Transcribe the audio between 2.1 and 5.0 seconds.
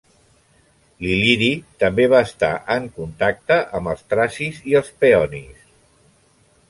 va estar en contacte amb els tracis i els